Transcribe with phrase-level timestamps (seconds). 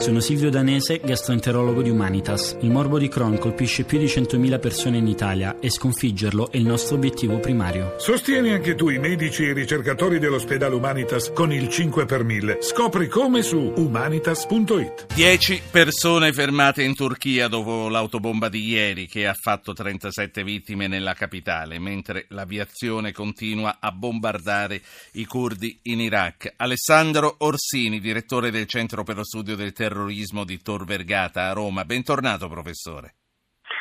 [0.00, 2.56] Sono Silvio Danese, gastroenterologo di Humanitas.
[2.62, 6.64] Il morbo di Crohn colpisce più di 100.000 persone in Italia e sconfiggerlo è il
[6.64, 7.96] nostro obiettivo primario.
[7.98, 12.62] Sostieni anche tu i medici e i ricercatori dell'ospedale Humanitas con il 5 per 1000.
[12.62, 15.12] Scopri come su humanitas.it.
[15.14, 21.12] 10 persone fermate in Turchia dopo l'autobomba di ieri che ha fatto 37 vittime nella
[21.12, 24.80] capitale, mentre l'aviazione continua a bombardare
[25.12, 26.54] i curdi in Iraq.
[26.56, 31.52] Alessandro Orsini, direttore del Centro per lo Studio del Terrorismo terrorismo di Tor Vergata a
[31.52, 31.84] Roma.
[31.84, 33.14] Bentornato professore.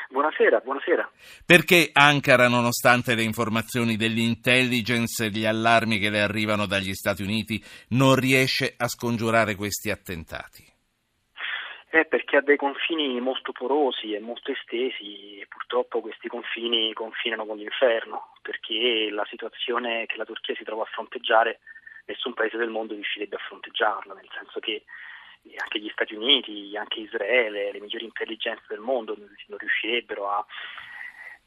[0.10, 1.08] Buonasera, buonasera.
[1.46, 7.62] Perché Ankara, nonostante le informazioni dell'intelligence e gli allarmi che le arrivano dagli Stati Uniti,
[7.90, 10.66] non riesce a scongiurare questi attentati?
[11.92, 17.46] Eh, perché ha dei confini molto porosi e molto estesi e purtroppo questi confini confinano
[17.46, 21.60] con l'inferno, perché la situazione che la Turchia si trova a fronteggiare
[22.06, 24.84] nessun paese del mondo riuscirebbe a fronteggiarla, nel senso che
[25.58, 30.46] anche gli Stati Uniti, anche Israele, le migliori intelligenze del mondo non riuscirebbero a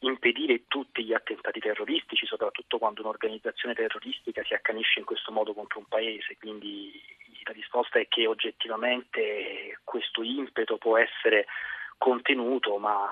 [0.00, 5.78] impedire tutti gli attentati terroristici, soprattutto quando un'organizzazione terroristica si accanisce in questo modo contro
[5.78, 6.36] un paese.
[6.38, 7.00] Quindi
[7.44, 11.46] la risposta è che oggettivamente questo impeto può essere
[11.98, 13.08] contenuto, ma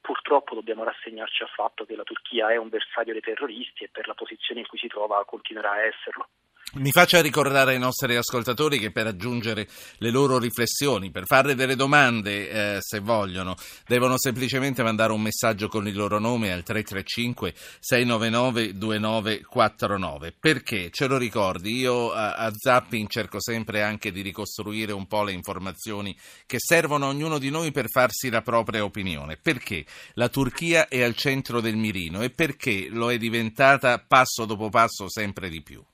[0.00, 4.06] purtroppo dobbiamo rassegnarci al fatto che la Turchia è un bersaglio dei terroristi e per
[4.06, 6.28] la posizione in cui si trova continuerà a esserlo.
[6.72, 9.66] Mi faccia ricordare ai nostri ascoltatori che per aggiungere
[9.98, 13.56] le loro riflessioni, per fare delle domande, eh, se vogliono,
[13.88, 20.32] devono semplicemente mandare un messaggio con il loro nome al 335 699 2949.
[20.38, 20.90] Perché?
[20.92, 25.32] Ce lo ricordi, io a, a Zapping cerco sempre anche di ricostruire un po' le
[25.32, 29.38] informazioni che servono a ognuno di noi per farsi la propria opinione.
[29.38, 34.68] Perché la Turchia è al centro del mirino e perché lo è diventata passo dopo
[34.68, 35.84] passo sempre di più?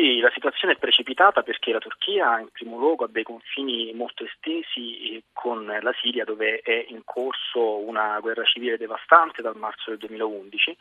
[0.00, 4.24] Sì, la situazione è precipitata perché la Turchia in primo luogo ha dei confini molto
[4.24, 9.98] estesi con la Siria dove è in corso una guerra civile devastante dal marzo del
[9.98, 10.74] 2011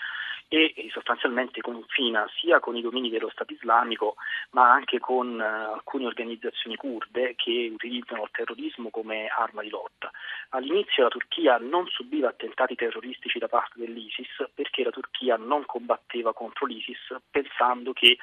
[0.48, 4.16] e sostanzialmente confina sia con i domini dello Stato islamico
[4.52, 10.10] ma anche con uh, alcune organizzazioni kurde che utilizzano il terrorismo come arma di lotta.
[10.52, 16.33] All'inizio la Turchia non subiva attentati terroristici da parte dell'ISIS perché la Turchia non combatteva
[16.33, 18.17] contro l'ISIS pensando che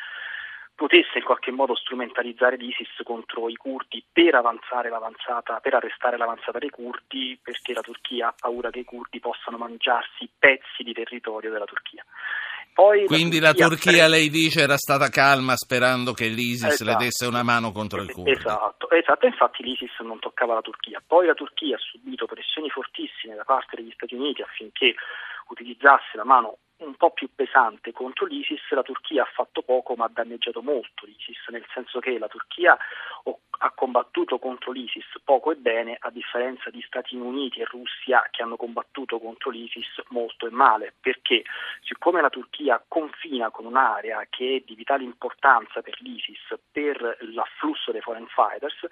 [0.76, 6.58] potesse in qualche modo strumentalizzare l'ISIS contro i curdi per avanzare l'avanzata, per arrestare l'avanzata
[6.58, 11.50] dei curdi, perché la Turchia ha paura che i curdi possano mangiarsi pezzi di territorio
[11.50, 12.04] della Turchia.
[12.74, 16.90] Poi Quindi la Turchia, la Turchia lei dice, era stata calma sperando che l'ISIS esatto.
[16.90, 18.32] le desse una mano contro il curdi.
[18.32, 21.02] Esatto, esatto, infatti l'ISIS non toccava la Turchia.
[21.04, 24.94] Poi la Turchia ha subito pressioni fortissime da parte degli Stati Uniti affinché
[25.48, 30.04] utilizzasse la mano un po' più pesante contro l'ISIS, la Turchia ha fatto poco ma
[30.04, 32.76] ha danneggiato molto l'ISIS, nel senso che la Turchia
[33.58, 38.42] ha combattuto contro l'ISIS poco e bene, a differenza di Stati Uniti e Russia che
[38.42, 41.42] hanno combattuto contro l'ISIS molto e male, perché
[41.82, 47.92] siccome la Turchia confina con un'area che è di vitale importanza per l'ISIS, per l'afflusso
[47.92, 48.86] dei foreign fighters,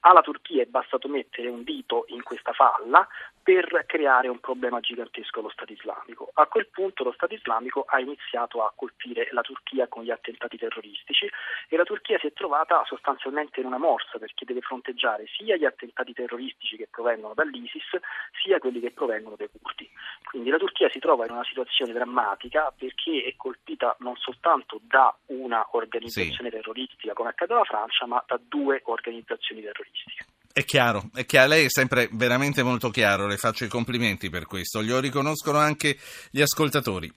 [0.00, 3.06] alla Turchia è bastato mettere un dito in questa falla
[3.42, 6.30] per creare un problema gigantesco allo Stato islamico.
[6.34, 10.56] A quel punto lo Stato islamico ha iniziato a colpire la Turchia con gli attentati
[10.56, 11.30] terroristici
[11.68, 15.64] e la Turchia si è trovata sostanzialmente in una morsa perché deve fronteggiare sia gli
[15.64, 17.98] attentati terroristici che provengono dall'ISIS
[18.42, 19.88] sia quelli che provengono dai curdi.
[20.24, 25.14] Quindi la Turchia si trova in una situazione drammatica perché è colpita non soltanto da
[25.26, 26.56] una organizzazione sì.
[26.56, 30.39] terroristica come accade alla Francia, ma da due organizzazioni terroristiche.
[30.52, 34.46] È chiaro, è chiaro, lei è sempre veramente molto chiaro, le faccio i complimenti per
[34.46, 35.96] questo, glielo riconoscono anche
[36.28, 37.08] gli ascoltatori.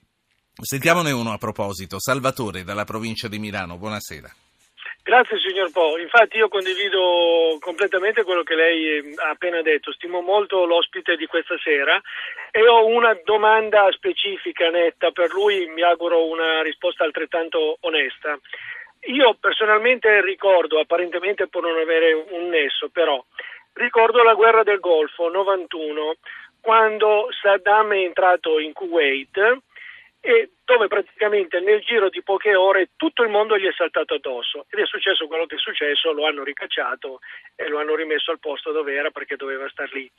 [0.62, 4.32] Sentiamone uno a proposito, Salvatore dalla provincia di Milano, buonasera.
[5.02, 10.64] Grazie signor Po, infatti io condivido completamente quello che lei ha appena detto, stimo molto
[10.64, 12.00] l'ospite di questa sera
[12.52, 18.38] e ho una domanda specifica, netta, per lui mi auguro una risposta altrettanto onesta.
[19.06, 23.22] Io personalmente ricordo, apparentemente può non avere un nesso, però
[23.74, 26.14] ricordo la guerra del Golfo 91,
[26.60, 29.58] quando Saddam è entrato in Kuwait
[30.20, 34.64] e dove praticamente nel giro di poche ore tutto il mondo gli è saltato addosso
[34.70, 37.20] ed è successo quello che è successo, lo hanno ricacciato
[37.54, 40.10] e lo hanno rimesso al posto dove era perché doveva star lì.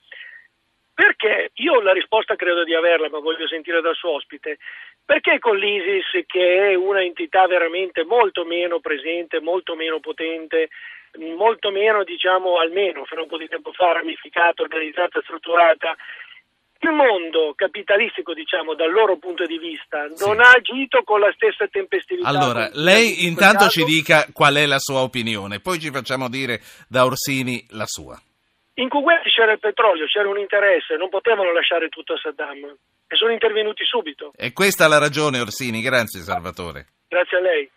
[0.96, 1.52] Perché?
[1.56, 4.60] Io la risposta credo di averla, ma voglio sentire dal suo ospite.
[5.04, 10.70] Perché con l'ISIS, che è una entità veramente molto meno presente, molto meno potente,
[11.36, 15.98] molto meno, diciamo, almeno fino a un po' di tempo fa, ramificata, organizzata, strutturata,
[16.80, 20.42] il mondo capitalistico, diciamo, dal loro punto di vista, non sì.
[20.42, 22.28] ha agito con la stessa tempestività.
[22.28, 23.70] Allora, lei intanto caso.
[23.70, 28.18] ci dica qual è la sua opinione, poi ci facciamo dire da Orsini la sua.
[28.78, 32.76] In Kuwait c'era il petrolio, c'era un interesse, non potevano lasciare tutto a Saddam
[33.08, 34.34] e sono intervenuti subito.
[34.36, 35.82] E questa è la ragione, Orsini.
[35.82, 36.88] Grazie, Salvatore.
[37.08, 37.70] Grazie a lei.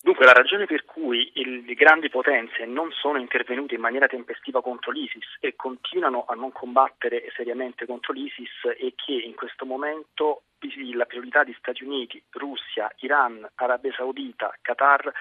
[0.00, 4.60] Dunque la ragione per cui il, le grandi potenze non sono intervenute in maniera tempestiva
[4.60, 10.42] contro l'ISIS e continuano a non combattere seriamente contro l'ISIS è che in questo momento
[10.94, 15.12] la priorità di Stati Uniti, Russia, Iran, Arabia Saudita, Qatar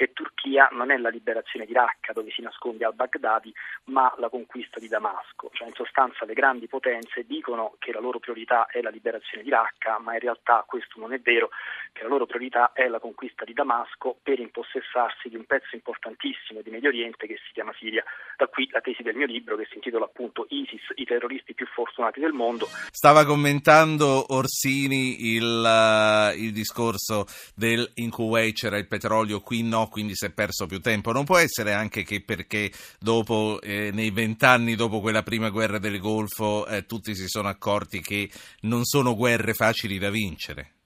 [0.00, 3.52] e Turchia non è la liberazione di Raqqa dove si nasconde al-Baghdadi,
[3.92, 5.50] ma la conquista di Damasco.
[5.52, 9.50] Cioè in sostanza le grandi potenze dicono che la loro priorità è la liberazione di
[9.50, 11.50] Raqqa, ma in realtà questo non è vero,
[11.92, 16.62] che la loro priorità è la conquista di Damasco per impossessarsi di un pezzo importantissimo
[16.62, 18.02] di Medio Oriente che si chiama Siria.
[18.38, 21.66] Da qui la tesi del mio libro che si intitola appunto ISIS, i terroristi più
[21.66, 22.66] fortunati del mondo.
[22.90, 29.88] Stava commentando Orsini il, uh, il discorso del in Kuwait c'era il petrolio, qui no,
[29.88, 31.12] quindi si è perso più tempo.
[31.12, 35.98] Non può essere anche che perché dopo, eh, nei vent'anni dopo quella prima guerra del
[35.98, 38.30] Golfo, eh, tutti si sono accorti che
[38.62, 40.79] non sono guerre facili da vincere?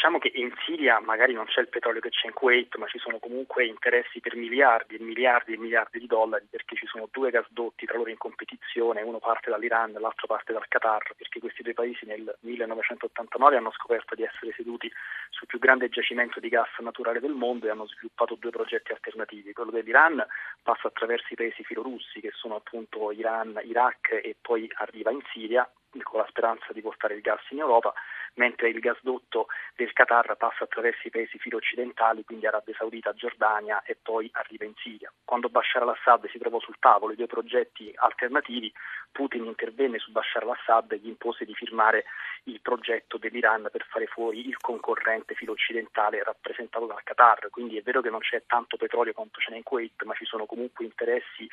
[0.00, 2.98] Diciamo che in Siria magari non c'è il petrolio che c'è in Kuwait, ma ci
[2.98, 7.30] sono comunque interessi per miliardi e miliardi e miliardi di dollari perché ci sono due
[7.30, 11.62] gasdotti tra loro in competizione, uno parte dall'Iran e l'altro parte dal Qatar, perché questi
[11.62, 14.90] due paesi nel 1989 hanno scoperto di essere seduti
[15.28, 19.52] sul più grande giacimento di gas naturale del mondo e hanno sviluppato due progetti alternativi.
[19.52, 20.24] Quello dell'Iran
[20.62, 25.70] passa attraverso i paesi filorussi che sono appunto Iran, Iraq e poi arriva in Siria
[26.02, 27.92] con la speranza di portare il gas in Europa
[28.34, 33.96] mentre il gasdotto del Qatar passa attraverso i paesi filo-occidentali, quindi Arabia Saudita, Giordania e
[34.00, 35.12] poi arriva in Siria.
[35.24, 38.72] Quando Bashar al-Assad si trovò sul tavolo i due progetti alternativi,
[39.10, 42.04] Putin intervenne su Bashar al-Assad e gli impose di firmare
[42.44, 47.48] il progetto dell'Iran per fare fuori il concorrente filo-occidentale rappresentato dal Qatar.
[47.50, 50.24] Quindi è vero che non c'è tanto petrolio quanto ce n'è in Kuwait, ma ci
[50.24, 51.48] sono comunque interessi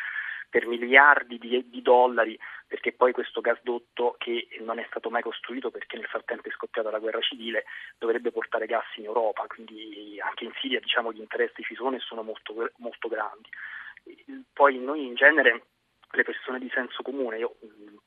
[0.50, 5.72] per miliardi di, di, dollari, perché poi questo gasdotto che non è stato mai costruito
[5.72, 7.66] perché nel frattempo è scoppiata la guerra civile
[7.98, 12.00] dovrebbe portare gas in Europa, quindi anche in Siria diciamo, gli interessi ci sono e
[12.00, 13.50] sono molto, molto grandi.
[14.54, 15.64] Poi noi in genere
[16.12, 17.56] le persone di senso comune, io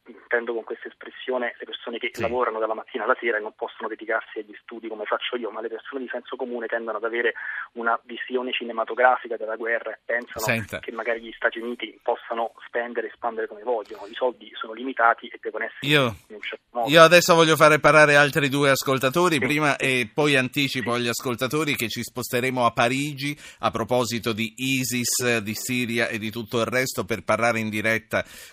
[0.06, 2.22] intendo con questa espressione le persone che sì.
[2.22, 5.60] lavorano dalla mattina alla sera e non possono dedicarsi agli studi come faccio io, ma
[5.60, 7.34] le persone di senso comune tendono ad avere
[7.72, 10.78] una visione cinematografica della guerra e pensano Senta.
[10.78, 14.06] che magari gli Stati Uniti possano spendere e espandere come vogliono.
[14.06, 16.90] I soldi sono limitati e devono essere io, in un certo modo.
[16.90, 19.40] Io adesso voglio fare parlare altri due ascoltatori, sì.
[19.40, 25.38] prima e poi anticipo agli ascoltatori che ci sposteremo a Parigi a proposito di ISIS,
[25.38, 27.89] di Siria e di tutto il resto per parlare in diretta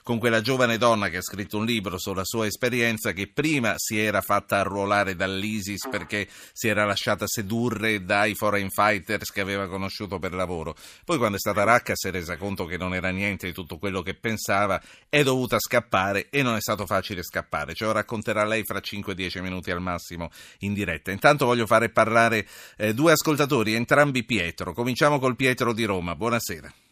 [0.03, 3.99] con quella giovane donna che ha scritto un libro sulla sua esperienza che prima si
[3.99, 10.19] era fatta arruolare dall'ISIS perché si era lasciata sedurre dai foreign fighters che aveva conosciuto
[10.19, 10.75] per lavoro.
[11.03, 13.53] Poi quando è stata a Raqqa si è resa conto che non era niente di
[13.53, 17.73] tutto quello che pensava, è dovuta scappare e non è stato facile scappare.
[17.73, 20.29] Ce lo racconterà lei fra 5-10 minuti al massimo
[20.59, 21.11] in diretta.
[21.11, 22.47] Intanto voglio fare parlare
[22.77, 24.73] eh, due ascoltatori, entrambi Pietro.
[24.73, 26.15] Cominciamo col Pietro di Roma.
[26.15, 26.86] Buonasera.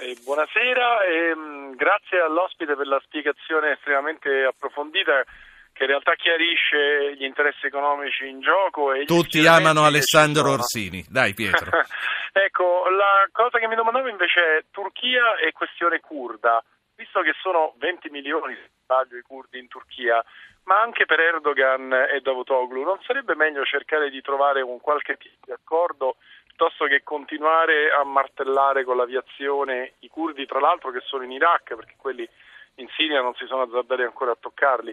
[0.00, 5.24] Eh, buonasera e mh, mm, grazie all'ospite per la spiegazione estremamente approfondita
[5.72, 8.92] che in realtà chiarisce gli interessi economici in gioco.
[8.92, 11.04] E Tutti amano Alessandro Orsini.
[11.08, 11.70] Dai Pietro.
[12.32, 16.62] ecco, la cosa che mi domandavo invece è Turchia e questione kurda.
[16.94, 20.24] Visto che sono 20 milioni, se sbaglio, i kurdi in Turchia,
[20.64, 25.46] ma anche per Erdogan e Davutoglu, non sarebbe meglio cercare di trovare un qualche tipo
[25.46, 26.16] di accordo
[26.58, 31.76] piuttosto che continuare a martellare con l'aviazione i curdi, tra l'altro che sono in Iraq,
[31.76, 32.28] perché quelli
[32.76, 34.92] in Siria non si sono azzardati ancora a toccarli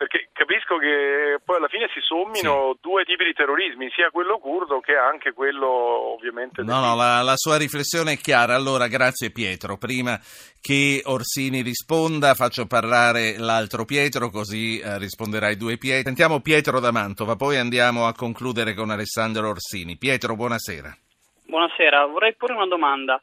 [0.00, 2.78] perché capisco che poi alla fine si sommino sì.
[2.80, 5.68] due tipi di terrorismi, sia quello curdo che anche quello
[6.14, 6.62] ovviamente...
[6.62, 8.54] No, no, la, la, sua riflessione è chiara.
[8.54, 9.76] Allora, grazie Pietro.
[9.76, 10.18] Prima
[10.58, 16.04] che Orsini risponda, faccio parlare l'altro Pietro, così eh, risponderai due Pietro.
[16.04, 19.98] Sentiamo Pietro da Mantova, poi andiamo a concludere con Alessandro Orsini.
[19.98, 20.96] Pietro, buonasera.
[21.44, 23.20] Buonasera, vorrei porre una domanda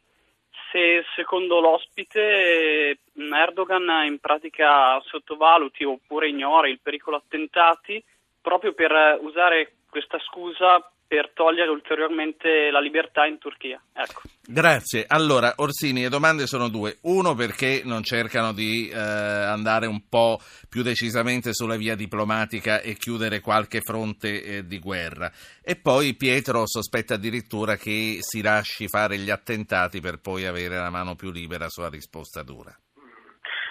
[0.72, 8.04] se secondo l'ospite Erdogan in pratica sottovaluti oppure ignora il pericolo attentati
[8.42, 13.82] proprio per usare questa scusa per togliere ulteriormente la libertà in Turchia.
[13.94, 14.22] Ecco.
[14.46, 15.06] Grazie.
[15.08, 16.98] Allora, Orsini, le domande sono due.
[17.02, 22.96] Uno, perché non cercano di eh, andare un po' più decisamente sulla via diplomatica e
[22.96, 25.32] chiudere qualche fronte eh, di guerra.
[25.62, 30.90] E poi Pietro sospetta addirittura che si lasci fare gli attentati per poi avere la
[30.90, 32.78] mano più libera sulla risposta dura.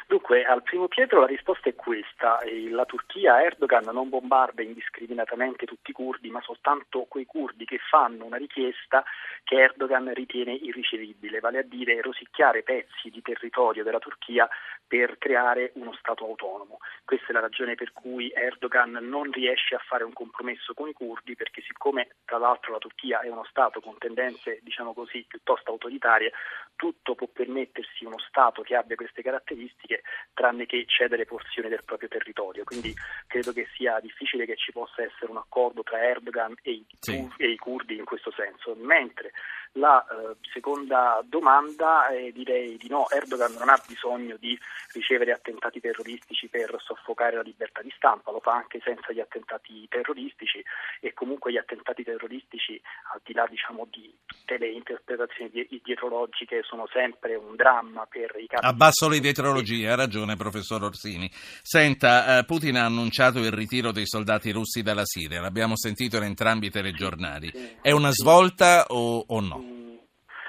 [0.08, 2.38] Dunque, al primo Pietro la risposta è questa.
[2.70, 8.24] La Turchia, Erdogan, non bombarda indiscriminatamente tutti i curdi, ma soltanto quei curdi che fanno
[8.24, 9.04] una richiesta
[9.42, 14.48] che Erdogan ritiene irricevibile, vale a dire rosicchiare pezzi di territorio della Turchia
[14.86, 16.78] per creare uno Stato autonomo.
[17.04, 20.92] Questa è la ragione per cui Erdogan non riesce a fare un compromesso con i
[20.92, 25.72] curdi, perché siccome tra l'altro la Turchia è uno Stato con tendenze, diciamo così, piuttosto
[25.72, 26.32] autoritarie,
[26.76, 29.95] tutto può permettersi uno Stato che abbia queste caratteristiche
[30.34, 32.64] tranne che cedere porzioni del proprio territorio.
[32.64, 32.94] Quindi
[33.26, 37.28] credo che sia difficile che ci possa essere un accordo tra Erdogan e i, sì.
[37.36, 38.74] e i curdi in questo senso.
[38.74, 39.32] Mentre
[39.76, 44.58] la eh, seconda domanda eh, direi di no, Erdogan non ha bisogno di
[44.92, 49.86] ricevere attentati terroristici per soffocare la libertà di stampa, lo fa anche senza gli attentati
[49.88, 50.62] terroristici
[51.00, 52.80] e comunque gli attentati terroristici
[53.12, 55.50] al di là diciamo, di tutte le interpretazioni
[55.82, 58.64] dietrologiche sono sempre un dramma per i capi.
[58.64, 61.30] Abbasso le dietrologie, ha ragione professor Orsini.
[61.62, 66.24] Senta, eh, Putin ha annunciato il ritiro dei soldati russi dalla Siria, l'abbiamo sentito in
[66.24, 67.78] entrambi i telegiornali.
[67.80, 69.75] È una svolta o, o no?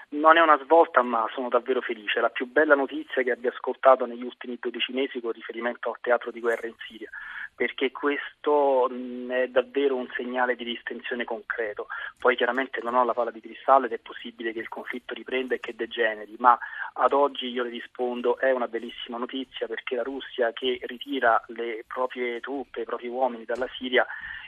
[0.10, 2.22] Non è una svolta, ma sono davvero felice.
[2.22, 6.32] La più bella notizia che abbia ascoltato negli ultimi 12 mesi con riferimento al teatro
[6.32, 7.10] di guerra in Siria,
[7.54, 11.88] perché questo è davvero un segnale di distensione concreto.
[12.18, 15.56] Poi chiaramente non ho la palla di cristallo ed è possibile che il conflitto riprenda
[15.56, 16.58] e che degeneri, ma
[16.94, 21.84] ad oggi io le rispondo è una bellissima notizia perché la Russia che ritira le
[21.86, 24.08] proprie truppe, i propri uomini dalla Siria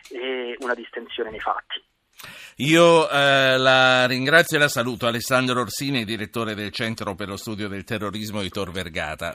[0.09, 1.83] è una distensione nei fatti.
[2.57, 5.07] Io eh, la ringrazio e la saluto.
[5.07, 9.33] Alessandro Orsini, direttore del Centro per lo Studio del Terrorismo di Tor Vergata.